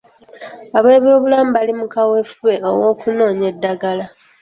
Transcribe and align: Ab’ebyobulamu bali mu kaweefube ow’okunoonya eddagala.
Ab’ebyobulamu 0.77 1.49
bali 1.55 1.73
mu 1.79 1.85
kaweefube 1.93 2.53
ow’okunoonya 2.69 3.45
eddagala. 3.53 4.05